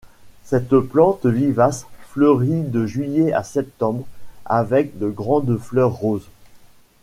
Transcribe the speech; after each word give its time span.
Cette 0.43 0.75
plante 0.79 1.27
vivace 1.27 1.85
fleurit 2.07 2.63
de 2.63 2.87
juillet 2.87 3.33
à 3.33 3.43
septembre 3.43 4.07
avec 4.45 4.97
de 4.97 5.07
grandes 5.09 5.59
fleurs 5.59 5.93
roses. 5.93 6.27